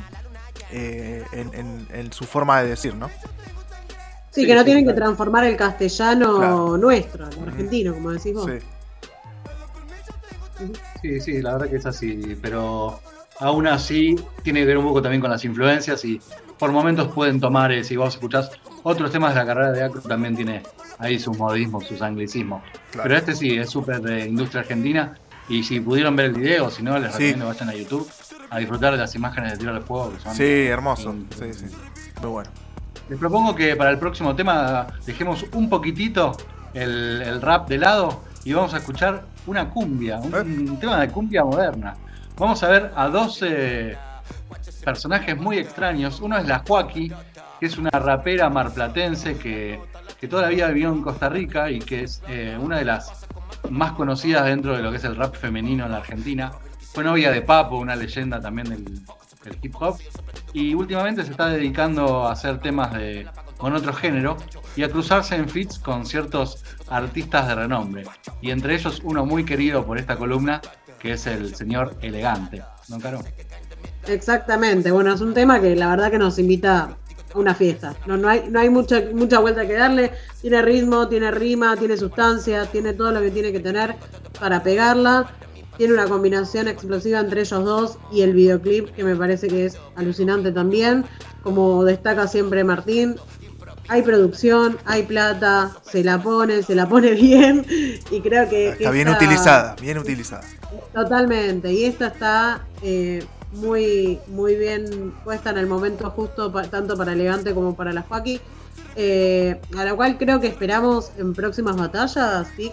[0.70, 3.11] eh, en, en- en su forma de decir, ¿no?
[4.30, 6.76] Sí, que no tienen que transformar el castellano Claro.
[6.76, 8.50] nuestro, el argentino, como decís vos.
[8.50, 8.59] Sí.
[11.02, 13.00] Sí, sí, la verdad que es así, pero
[13.40, 16.20] aún así tiene que ver un poco también con las influencias y
[16.59, 18.50] por momentos pueden tomar, eh, si vos escuchás
[18.85, 20.62] otros temas de la carrera de Acro, también tiene
[20.98, 22.62] ahí sus modismos, sus anglicismos.
[22.90, 23.02] Claro.
[23.09, 25.14] Pero este sí, es súper de industria argentina
[25.48, 27.33] y si pudieron ver el video, si no, les Sí.
[27.33, 28.11] recomiendo que vayan a YouTube
[28.50, 30.12] a disfrutar de las imágenes de Tiro de Fuego.
[30.12, 31.14] Que son Sí, hermoso.
[31.38, 31.64] Sí, sí.
[32.20, 32.50] Muy bueno.
[33.09, 36.37] Les propongo que para el próximo tema dejemos un poquitito
[36.72, 41.09] el, el rap de lado y vamos a escuchar una cumbia, un, un tema de
[41.09, 41.94] cumbia moderna.
[42.38, 43.96] Vamos a ver a dos eh,
[44.85, 46.20] personajes muy extraños.
[46.20, 47.12] Uno es la Joaquí,
[47.61, 49.80] que es una rapera marplatense que,
[50.24, 53.26] que toda la vida vivió en Costa Rica y que es eh, una de las
[53.68, 56.50] más conocidas dentro de lo que es el rap femenino en la Argentina.
[56.94, 59.02] Fue novia de Papo, una leyenda también del,
[59.60, 59.98] hip hop.
[60.54, 64.38] Y últimamente se está dedicando a hacer temas de, con otro género
[64.76, 68.04] y a cruzarse en feats con ciertos artistas de renombre.
[68.40, 70.62] Y entre ellos uno muy querido por esta columna,
[70.98, 72.62] que es el señor Elegante.
[72.88, 73.20] ¿No, Caro?
[74.06, 76.96] Exactamente, bueno, es un tema que la verdad que nos invita
[77.35, 77.94] una fiesta.
[78.07, 80.12] No, no hay, no hay mucha, mucha vuelta que darle.
[80.40, 83.97] Tiene ritmo, tiene rima, tiene sustancia, tiene todo lo que tiene que tener
[84.38, 85.31] para pegarla.
[85.77, 89.77] Tiene una combinación explosiva entre ellos dos y el videoclip que me parece que es
[89.97, 91.05] alucinante también.
[91.42, 93.16] Como destaca siempre Martín,
[93.88, 97.66] hay producción, hay plata, se la pone, se la pone bien
[98.11, 98.70] y creo que...
[98.70, 100.44] Está bien utilizada, bien utilizada.
[100.92, 107.12] Totalmente, y esta está eh, muy, muy bien puesta en el momento justo, tanto para
[107.12, 108.40] Elegante como para la Joaquín.
[108.97, 112.71] eh, a la cual creo que esperamos en próximas batallas, ¿sí?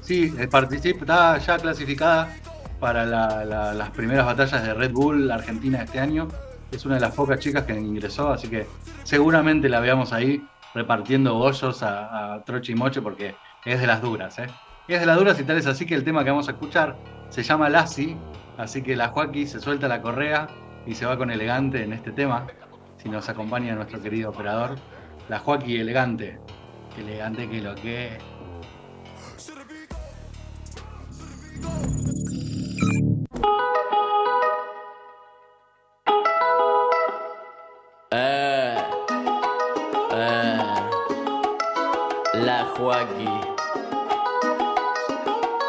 [0.00, 2.34] Sí, participa, está ya clasificada
[2.80, 6.28] para la- la- las primeras batallas de Red Bull Argentina este año.
[6.70, 8.66] Es una de las pocas chicas que ingresó, así que
[9.04, 10.42] seguramente la veamos ahí
[10.74, 14.46] repartiendo bollos a, a Troche y Moche porque es de las duras, ¿eh?
[14.88, 16.96] Es de las duras y tal es así que el tema que vamos a escuchar
[17.30, 18.16] se llama Lassie,
[18.62, 20.46] así que la Joaquí se suelta la correa
[20.86, 22.46] y se va con elegante en este tema.
[22.96, 24.78] Si nos acompaña nuestro querido operador,
[25.28, 26.38] la Joaquí elegante.
[26.96, 28.18] Elegante que lo que.
[38.10, 38.76] Eh,
[40.12, 40.58] eh,
[42.34, 43.28] la Joaquí.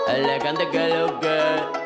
[0.09, 1.82] Elegante que lo que.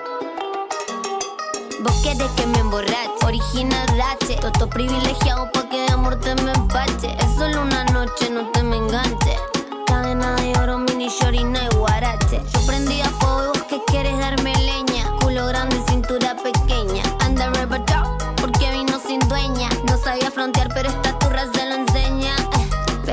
[1.79, 6.51] Vos querés que me emborrache, original rache Toto privilegiado pa' que de amor te me
[6.51, 7.15] empache.
[7.19, 9.37] Es solo una noche, no te me enganche.
[9.85, 12.41] Cadena de oro, mini shorina y guarache.
[12.53, 15.03] Yo prendí a fuego vos que quieres darme leña.
[15.21, 17.06] Culo grande, cintura pequeña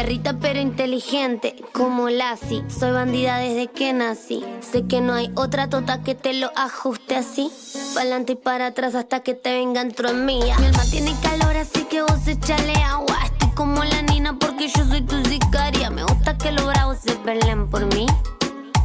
[0.05, 2.63] Perrita pero inteligente, como Lassie.
[2.69, 4.45] Soy bandida desde que nací.
[4.61, 7.51] Sé que no hay otra tota que te lo ajuste así.
[7.95, 11.57] Pa'lante y para atrás hasta que te venga dentro en mía Mi alma tiene calor
[11.57, 13.17] así que vos echale agua.
[13.25, 15.89] Estoy como la nina porque yo soy tu sicaria.
[15.89, 18.07] Me gusta que los bravos se peleen por mí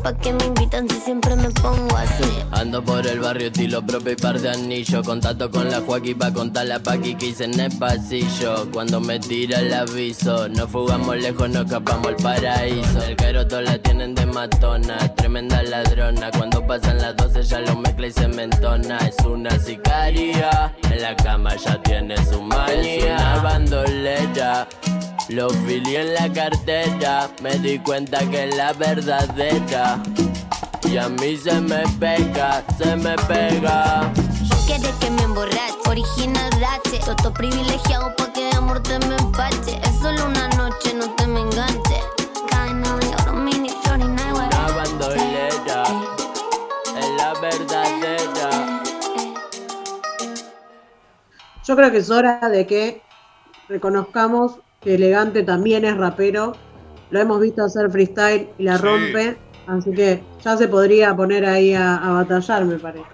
[0.04, 4.14] Pa' que me invitan si siempre me pongo así Ando por el barrio estilo propio
[4.14, 5.06] y par de anillos.
[5.06, 8.70] Contacto con la Joaquí pa' contar la paqui que hice en el pasillo.
[8.72, 13.04] Cuando me tira el aviso No fugamos lejos, no escapamos al paraíso.
[13.04, 16.32] El caroto la tienen de matona Tremenda ladrona.
[16.32, 21.16] Cuando pasan las 12 ya lo mezcla y se mentona Es una sicaria En la
[21.16, 22.96] cama ya tiene su manía.
[22.96, 24.68] Es una bandolera
[25.30, 30.02] lo filié en la cartera, me di cuenta que es la verdadera.
[30.84, 34.12] Y a mí se me pega, se me pega.
[34.66, 39.80] Quieres que me emborrache, original rache Toto privilegiado pa' que de amor te me empache
[39.82, 42.00] Es solo una noche, no te me enganche
[42.48, 45.84] Cadena de oro, mini shorina y Una guarache bandolera,
[47.00, 48.82] es la verdadera.
[51.66, 53.02] Yo creo que es hora de que
[53.68, 56.56] reconozcamos que Elegante también es rapero.
[57.12, 58.84] Lo hemos visto hacer freestyle y la Sí.
[58.84, 59.38] rompe.
[59.68, 63.06] Así que ya se podría poner ahí a, a batallar, me parece.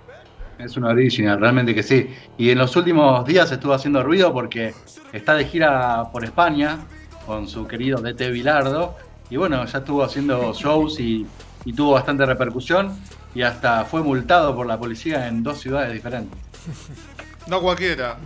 [0.57, 2.09] Es una original, realmente que sí.
[2.37, 4.73] Y en los últimos días estuvo haciendo ruido porque
[5.11, 6.79] está de gira por España
[7.25, 8.95] con su querido DT Bilardo.
[9.29, 11.25] Y bueno, ya estuvo haciendo shows y,
[11.65, 12.97] y tuvo bastante repercusión.
[13.33, 16.39] Y hasta fue multado por la policía en dos ciudades diferentes.
[17.47, 18.17] No cualquiera.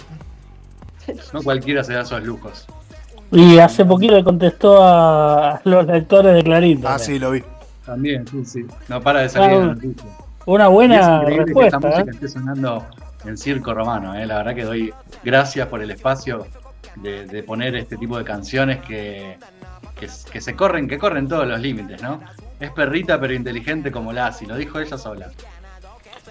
[1.34, 2.68] No cualquiera se da esos lujos.
[3.32, 6.82] Y hace poquito le contestó a los lectores de Clarín.
[6.86, 7.44] Ah, sí, lo vi.
[7.86, 8.66] También, sí, sí.
[8.88, 10.10] No para de salir Ah, en la noticia.
[10.46, 11.78] Una Y es buena increíble que respuesta.
[11.78, 12.14] esta música ¿eh?
[12.14, 12.86] esté sonando
[13.26, 14.16] en Circo Romano.
[14.16, 14.26] ¿eh?
[14.26, 16.48] La verdad que doy gracias por el espacio
[16.96, 19.38] de, de poner este tipo de canciones que,
[19.96, 22.20] que, que se corren, que corren todos los límites, ¿no?
[22.60, 25.30] Es perrita pero inteligente como Lassie, lo dijo ella sola.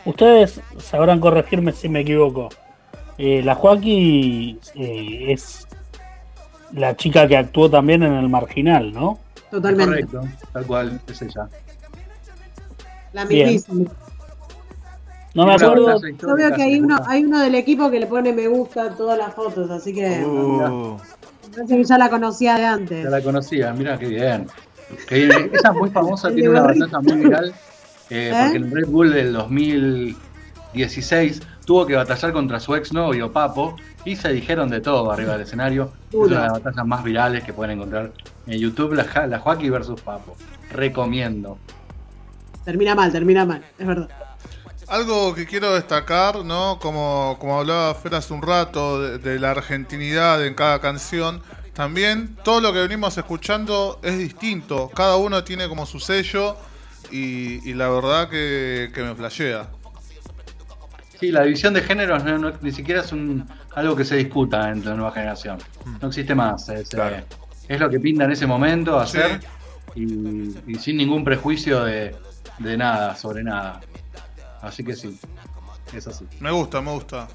[0.05, 2.49] Ustedes sabrán corregirme si me equivoco.
[3.19, 5.67] Eh, la Joaquí eh, es
[6.73, 9.19] la chica que actuó también en El Marginal, ¿no?
[9.51, 10.07] Totalmente.
[10.07, 11.49] Correcto, tal cual, es ella.
[13.13, 13.91] La mismísima.
[15.35, 16.01] No me acuerdo.
[16.01, 18.91] Yo veo que hay uno, hay uno del equipo que le pone me gusta a
[18.91, 20.97] todas las fotos, así que Uh,
[21.51, 23.05] me parece que ya la conocía de antes.
[23.05, 24.49] Ya la conocía, mira qué bien.
[25.11, 25.31] Bien.
[25.31, 27.55] Ella es muy famosa, tiene una batalla muy viral,
[28.11, 28.33] eh, ¿Eh?
[28.33, 33.77] porque en el Red Bull del 2016 tuvo que batallar contra su exnovio Papo
[34.09, 35.93] y se dijeron de todo arriba del escenario.
[36.09, 38.13] Es una de las batallas más virales que pueden encontrar
[38.47, 40.37] en YouTube, la, la Joaquín versus Papo.
[40.71, 41.59] Recomiendo.
[42.65, 44.09] Termina mal, termina mal, es verdad.
[44.89, 46.79] Algo que quiero destacar, ¿no?
[46.81, 51.43] Como, como hablaba Fer hace un rato, de, de la argentinidad en cada canción.
[51.75, 54.91] También todo lo que venimos escuchando es distinto.
[54.95, 56.57] Cada uno tiene como su sello
[57.11, 59.69] y, y la verdad que, que me flashea.
[61.21, 63.47] Sí, la división de géneros no- no- ni siquiera es un,
[63.79, 65.59] algo que se discuta entre la nueva generación.
[66.01, 66.69] No existe más.
[66.69, 67.17] Es, Claro.
[67.17, 67.25] eh,
[67.69, 69.41] es lo que pinta en ese momento hacer
[69.95, 70.03] y,
[70.67, 72.15] y sin ningún prejuicio de,
[72.59, 73.81] de nada, sobre nada.
[74.63, 75.19] Así que sí,
[75.93, 76.25] es así.
[76.41, 77.29] Me gusta, me gusta.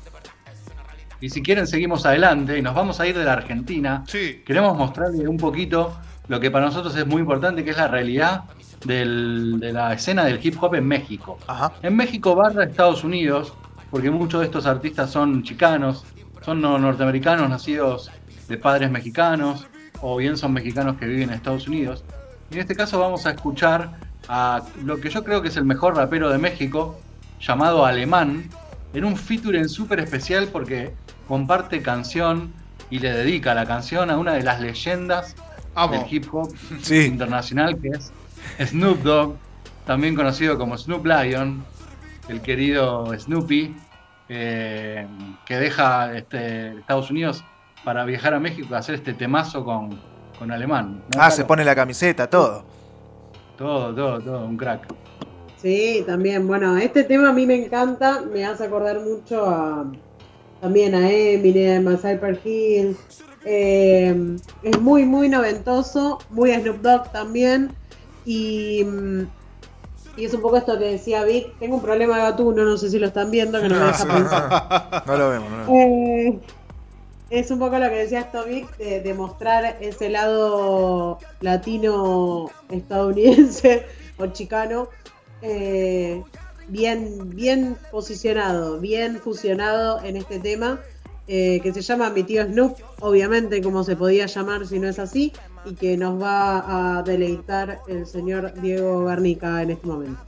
[1.21, 4.03] Y si quieren, seguimos adelante y nos vamos a ir de la Argentina.
[4.07, 7.87] Sí, Queremos mostrarles un poquito lo que para nosotros es muy importante, que es la
[7.87, 8.43] realidad
[8.85, 11.37] del- de la escena del hip hop en México.
[11.47, 11.71] ajá.
[11.81, 13.53] En México barra Estados Unidos,
[13.89, 16.03] porque muchos de estos artistas son chicanos,
[16.45, 18.11] son no- norteamericanos nacidos
[18.47, 19.65] de padres mexicanos,
[20.01, 22.03] o bien son mexicanos que viven en Estados Unidos.
[22.51, 23.91] Y en este caso vamos a escuchar
[24.27, 26.99] a lo que yo creo que es el mejor rapero de México,
[27.39, 28.49] llamado Alemán,
[28.93, 30.93] en un featuring súper especial porque
[31.27, 32.53] comparte canción
[32.89, 35.35] y le dedica la canción a una de las leyendas
[35.73, 35.93] amo.
[35.93, 37.05] del hip hop Sí.
[37.05, 38.11] internacional que es
[38.69, 39.35] Snoop Dogg,
[39.85, 41.63] también conocido como Snoop Lion,
[42.29, 43.75] el querido Snoopy,
[44.29, 45.07] eh,
[45.45, 47.43] que deja este, Estados Unidos
[47.83, 49.99] para viajar a México a hacer este temazo con,
[50.39, 51.03] con Alemán.
[51.13, 52.63] ¿no, Ah, se pone la camiseta, todo.
[53.57, 54.87] Todo, todo, todo, un crack.
[55.57, 56.47] Sí, también.
[56.47, 59.85] Bueno, este tema a mí me encanta, me hace acordar mucho a
[60.59, 62.95] también a Eminem, a Cyper Hill.
[63.45, 67.71] Eh, es muy, muy noventoso, muy Snoop Dogg también.
[68.25, 69.23] Y, mm,
[70.15, 71.57] y es un poco esto que decía Vic.
[71.59, 74.05] Tengo un problema de gatuno, no sé si lo están viendo, que no me deja
[74.05, 75.03] pensar.
[75.07, 75.85] No lo vemos, no lo vemos.
[75.85, 76.39] Eh,
[77.29, 83.85] es un poco lo que decía esto Vic, de, de mostrar ese lado latino estadounidense
[84.17, 84.89] o chicano
[85.41, 86.23] eh,
[86.69, 90.79] bien, bien posicionado, bien fusionado en este tema,
[91.27, 94.99] eh, que se llama Mi tío Snoop, obviamente como se podía llamar si no es
[94.99, 95.33] así,
[95.65, 100.19] y que nos va a deleitar el señor Diego Garnica en este momento.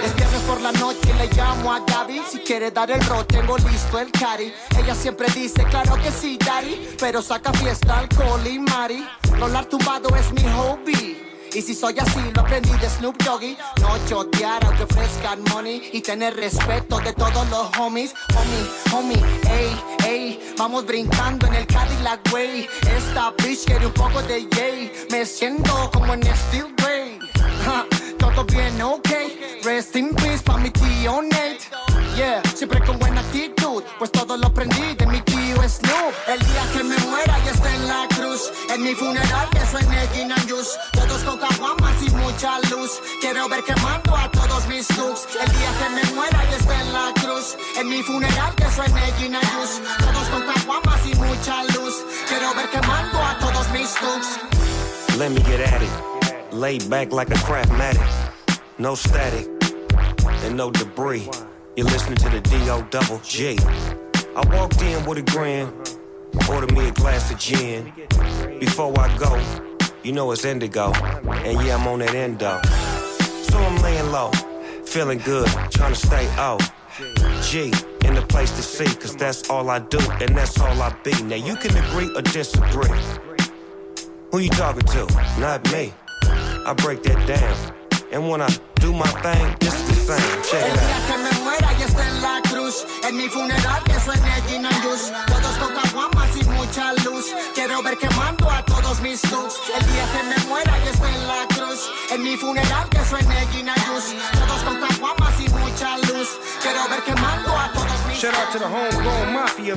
[0.00, 2.20] Es por la noche, le llamo a Gaby.
[2.30, 4.52] Si quiere dar el rol, tengo listo el cari.
[4.78, 6.96] Ella siempre dice, claro que sí, daddy.
[6.98, 9.06] Pero saca fiesta, alcohol y mari.
[9.38, 11.18] Rolar tumbado es mi hobby.
[11.54, 13.56] Y si soy así, lo aprendí de Snoop Doggy.
[13.80, 15.90] No chotear, aunque ofrezcan money.
[15.92, 18.14] Y tener respeto de todos los homies.
[18.36, 20.54] Homie, homie, ey, ey.
[20.56, 22.68] Vamos brincando en el Cadillac Way.
[22.96, 24.92] Esta bitch quiere un poco de yay.
[25.10, 26.78] Me siento como en Steel.
[27.64, 27.84] Ja,
[28.18, 29.10] todo bien, ok.
[29.64, 31.60] Rest in peace pa' mi tío Nate.
[32.16, 35.20] Yeah, siempre con buena actitud, pues todo lo aprendí de mi
[35.66, 36.14] Snoop.
[36.26, 40.06] El día que me muera y esté en la cruz, en mi funeral que suene
[40.14, 40.78] Gin Juice.
[40.92, 43.00] Todos con caguamas y mucha luz.
[43.20, 45.26] Quiero ver quemando a todos mis looks.
[45.40, 49.00] El día que me muera y esté en la cruz, en mi funeral que suene
[49.18, 49.82] Gin Juice.
[49.98, 52.04] Todos con caguamas y mucha luz.
[52.28, 54.38] Quiero ver quemando a todos mis looks.
[55.18, 56.52] Let me get at it.
[56.52, 58.06] Lay back like a craftmatic.
[58.78, 59.48] No static
[60.44, 61.28] and no debris.
[61.76, 62.82] You're listening to the D.O.
[62.90, 63.56] Double G.
[64.36, 65.72] I walked in with a grin,
[66.48, 67.92] ordered me a glass of gin.
[68.60, 69.40] Before I go,
[70.02, 70.92] you know it's indigo.
[70.92, 72.60] And yeah, I'm on that endo.
[73.42, 74.30] So I'm laying low,
[74.84, 76.62] feeling good, trying to stay out.
[77.42, 77.72] G,
[78.04, 81.22] in the place to see, cause that's all I do, and that's all I be.
[81.22, 82.90] Now you can agree or disagree.
[84.32, 85.06] Who you talking to?
[85.38, 85.92] Not me.
[86.22, 87.74] I break that down.
[88.12, 90.42] And when I do my thing, it's the same.
[90.42, 91.27] Check it out.
[92.68, 95.12] En la cruz, en mi funeral que suene Gin and Juice.
[95.26, 97.26] Todos con caguamas y mucha luz.
[97.54, 99.56] Quiero ver quemando a todos mis looks.
[99.74, 103.46] El día que me muera y esté en la cruz, en mi funeral que suene
[103.52, 104.16] Gin and Juice.
[104.32, 106.38] Todos con caguamas y mucha luz.
[106.62, 109.74] Quiero ver quemando a todos mis Shout out to the homegrown mafia.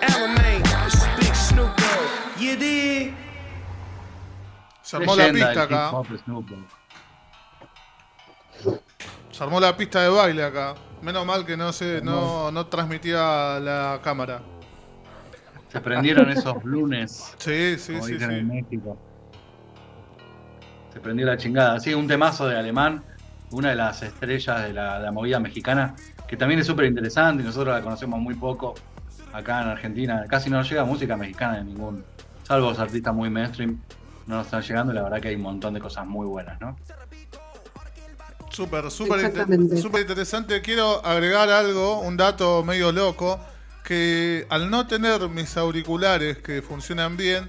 [0.00, 2.40] Alamein, this is Big Snoop Dogg.
[2.40, 3.14] You dig?
[4.82, 5.92] Se armó la pista acá.
[9.30, 10.74] Se armó la pista de baile acá.
[11.02, 14.42] Menos mal que no se, no, no transmitía la cámara.
[15.68, 17.34] Se prendieron esos lunes.
[17.38, 18.36] Sí, sí, como sí, dicen sí.
[18.36, 18.98] en México.
[20.92, 21.78] Se prendió la chingada.
[21.80, 23.02] Sí, un temazo de alemán,
[23.52, 25.94] una de las estrellas de la, de la movida mexicana,
[26.26, 28.74] que también es súper interesante y nosotros la conocemos muy poco
[29.32, 30.24] acá en Argentina.
[30.28, 32.04] Casi no nos llega música mexicana de ningún,
[32.42, 33.80] salvo los artistas muy mainstream,
[34.26, 36.60] no nos están llegando y la verdad que hay un montón de cosas muy buenas,
[36.60, 36.76] ¿no?
[38.60, 40.60] Súper, súper inter- interesante.
[40.60, 43.40] Quiero agregar algo, un dato medio loco,
[43.84, 47.48] que al no tener mis auriculares que funcionan bien,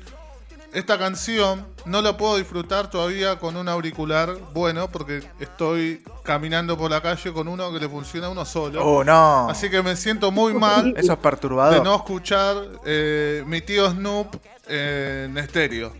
[0.73, 6.89] esta canción no la puedo disfrutar todavía con un auricular bueno porque estoy caminando por
[6.89, 8.81] la calle con uno que le funciona a uno solo.
[8.81, 9.49] Oh, no.
[9.49, 11.75] Así que me siento muy mal Eso es perturbador.
[11.79, 12.55] de no escuchar
[12.85, 14.33] eh, mi tío Snoop
[14.67, 15.91] en estéreo.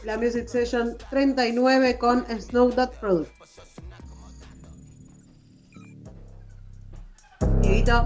[0.03, 3.31] la Music Session 39 con Snow Dot Product.
[7.61, 8.05] Dieguito.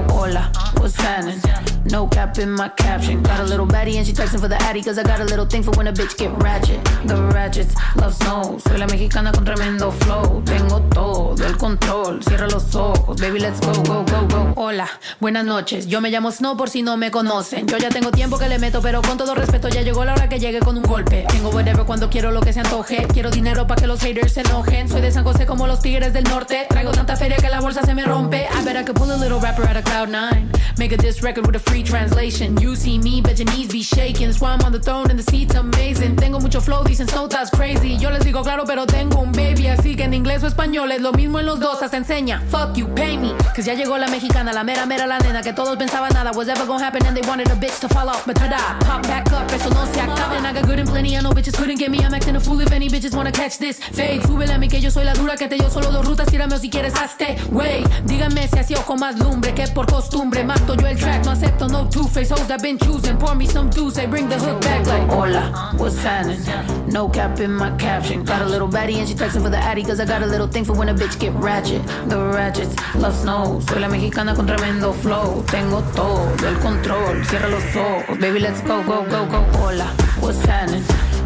[0.21, 1.41] Hola, what's happening?
[1.85, 3.23] No cap in my caption.
[3.23, 5.47] Got a little baddie and she texting for the addy cause I got a little
[5.47, 6.79] thing for when a bitch get ratchet.
[7.05, 8.59] The ratchets love snow.
[8.59, 10.43] Soy la mexicana con tremendo flow.
[10.45, 12.21] Tengo todo el control.
[12.23, 13.19] Cierra los ojos.
[13.19, 14.53] Baby, let's go, go, go, go.
[14.55, 14.87] Hola,
[15.19, 15.87] buenas noches.
[15.87, 17.65] Yo me llamo Snow por si no me conocen.
[17.67, 20.29] Yo ya tengo tiempo que le meto, pero con todo respeto ya llegó la hora
[20.29, 21.25] que llegue con un golpe.
[21.29, 23.07] Tengo whatever cuando quiero lo que se antoje.
[23.11, 24.87] Quiero dinero para que los haters se enojen.
[24.87, 26.67] Soy de San José como los tigres del norte.
[26.69, 28.47] Traigo tanta feria que la bolsa se me rompe.
[28.47, 30.51] I bet I could pull a little rapper out of cloud nine.
[30.77, 32.59] Make a diss record with a free translation.
[32.59, 34.27] You see me, bet your knees be shaking.
[34.27, 36.15] That's why I'm on the throne and the seat's amazing.
[36.17, 37.97] Tengo mucho flow, dicen Snow that's crazy.
[37.97, 39.67] Yo les digo claro, pero tengo un baby.
[39.67, 41.81] Así que en inglés o español es lo mismo en los dos.
[41.81, 42.41] Hasta enseña.
[42.49, 43.33] Fuck you, pay me.
[43.55, 45.41] Cause ya llegó la mexicana, la mera mera la nena.
[45.41, 48.09] Que todos pensaban nada was ever gonna happen and they wanted a bitch to fall
[48.09, 48.25] off.
[48.25, 50.37] But tada, pop back up, eso no se acaba.
[50.37, 51.99] And I got good and plenty, I know bitches couldn't get me.
[51.99, 53.79] I'm acting a fool if any bitches wanna catch this.
[53.79, 56.27] Fade, súbele a mí que yo soy la dura que te dio solo dos rutas.
[56.27, 57.37] Tírame o si quieres hazte.
[57.51, 60.43] Wey, díganme si así o con más lumbre que por costumbre.
[60.43, 62.31] Mato yo el track, no acepto no two-face.
[62.31, 63.95] Hoes I've been choosing, pour me some juice.
[63.95, 66.41] They bring the hook back like Hola, what's happening?
[66.87, 68.23] No cap in my caption.
[68.23, 70.47] Got a little baddie and she texting for the addy cause I got a little
[70.47, 71.81] thing for when a bitch get ratchet.
[72.07, 73.59] The ratchets love snow.
[73.67, 75.43] Soy la mexicana con tremendo flow.
[75.47, 77.23] Tengo todo el control.
[77.25, 78.17] Cierra los ojos.
[78.19, 79.41] Baby, let's go, go, go, go.
[79.59, 79.85] Hola,
[80.19, 80.83] what's happening?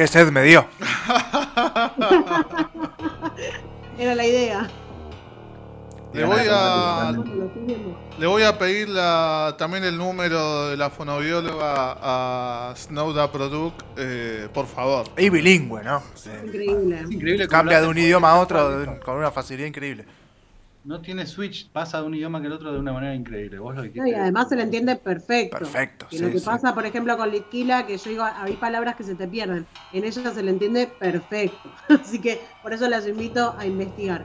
[0.00, 0.66] Qué sed me dio.
[3.98, 4.66] Era la idea.
[6.14, 7.12] Le voy a
[8.18, 14.48] le voy a pedir la, también el número de la fonobióloga a Snowda Product, eh,
[14.54, 15.06] por favor.
[15.18, 16.02] Y bilingüe, ¿no?
[16.46, 17.46] Increíble.
[17.46, 20.06] Cambia de un idioma a otro con una facilidad increíble.
[20.82, 23.58] No tiene switch, pasa de un idioma que el otro de una manera increíble.
[23.58, 24.00] Vos lo dijiste.
[24.00, 25.58] No, y además se le entiende perfecto.
[25.58, 26.46] Perfecto, Y sí, lo que sí.
[26.46, 29.66] pasa, por ejemplo, con Litquila, que yo digo, hay palabras que se te pierden.
[29.92, 31.70] En ella se le entiende perfecto.
[31.88, 34.24] Así que por eso las invito a investigar.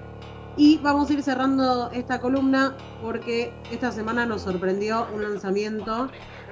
[0.57, 6.09] Y vamos a ir cerrando esta columna porque esta semana nos sorprendió un lanzamiento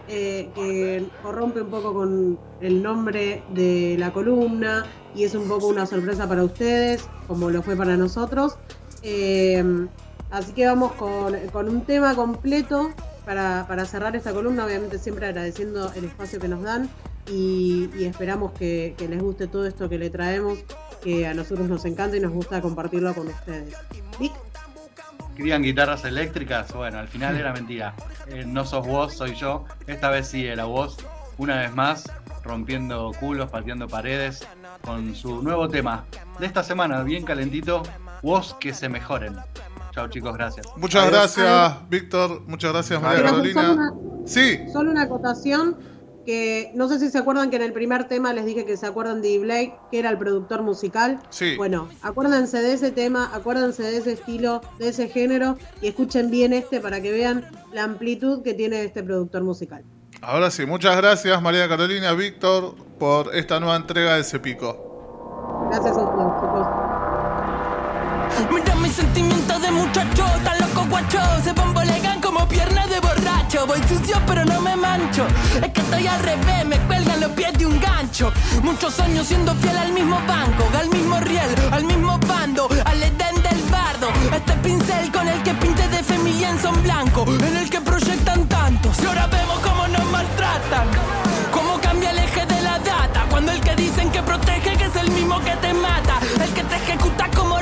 [0.09, 4.85] eh, que corrompe un poco con el nombre de la columna
[5.15, 8.57] y es un poco una sorpresa para ustedes, como lo fue para nosotros.
[9.03, 9.63] Eh,
[10.31, 12.91] así que vamos con, con un tema completo
[13.25, 16.89] para, para cerrar esta columna, obviamente siempre agradeciendo el espacio que nos dan
[17.29, 20.59] y, y esperamos que, que les guste todo esto que le traemos,
[21.03, 23.75] que a nosotros nos encanta y nos gusta compartirlo con ustedes.
[24.19, 24.33] Vic,
[25.35, 27.95] Querían guitarras eléctricas, bueno, al final era mentira.
[28.27, 29.65] Eh, no sos vos, soy yo.
[29.87, 30.97] Esta vez sí era vos.
[31.39, 32.03] Una vez más,
[32.43, 34.47] rompiendo culos, pateando paredes,
[34.83, 36.05] con su nuevo tema
[36.39, 37.81] de esta semana, bien calentito,
[38.23, 39.35] vos que se mejoren.
[39.91, 40.65] Chao chicos, gracias.
[40.77, 42.41] Muchas gracias, Víctor.
[42.47, 43.71] Muchas gracias, María hacer Carolina.
[43.73, 43.93] una-
[44.25, 45.77] Sí, Solo una acotación
[46.25, 48.85] que no sé si se acuerdan que en el primer tema les dije que se
[48.87, 49.39] acuerdan de E.
[49.39, 51.19] Blake, que era el productor musical.
[51.29, 51.57] Sí.
[51.57, 56.53] Bueno, acuérdense de ese tema, acuérdense de ese estilo, de ese género y escuchen bien
[56.53, 59.83] este para que vean la amplitud que tiene este productor musical.
[60.21, 60.65] ahora sí.
[60.65, 65.67] Muchas gracias, María Carolina, Víctor, por esta nueva entrega de Cepico.
[65.69, 66.67] Gracias a ustedes, chicos.
[68.51, 71.19] Mira mis sentimientos de muchacho, tan loco guacho.
[71.43, 73.65] Se bombolegan como piernas de borracho.
[73.65, 75.25] Voy sucio pero no me mancho.
[75.61, 78.31] Es que estoy al revés, me cuelgan los pies de un gancho.
[78.61, 83.35] Muchos años siendo fiel al mismo banco Al mismo riel, al mismo bando Al edén
[83.41, 84.09] del bardo.
[84.35, 88.99] Este pincel con el que pinte de familia son blanco En el que proyectan tantos.
[89.01, 90.87] Y ahora vemos cómo nos maltratan
[91.51, 93.25] Cómo cambia el eje de la data.
[93.29, 96.19] Cuando el que dicen que protege que es el mismo que te mata.
[96.41, 97.59] El que te ejecuta como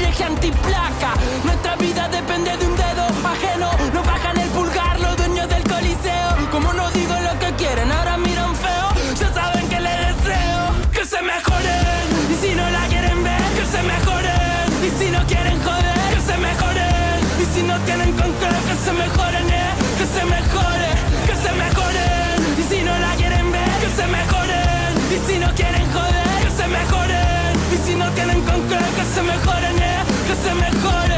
[0.00, 1.12] Hereje antiplaca.
[1.44, 3.70] Nuestra vida depende de un dedo ajeno.
[3.92, 6.28] Nos bajan el pulgar los dueños del coliseo.
[6.50, 8.88] Como no digo lo que quieren Ahora miran feo.
[9.20, 12.06] Ya saben que le deseo Que se mejoren.
[12.32, 14.66] Y si no la quieren ver Que se mejoren.
[14.86, 17.20] Y si no quieren joder Que se mejoren.
[17.42, 19.70] Y si no tienen control Que se mejoren eh.
[19.98, 20.90] Que se mejore
[21.28, 22.38] Que se mejoren.
[22.56, 24.92] Y si no la quieren ver Que se mejoren.
[25.12, 27.52] Y si no quieren joder Que se mejoren.
[27.74, 29.79] Y si no tienen control Que se mejoren eh
[30.30, 31.09] Que se mejoren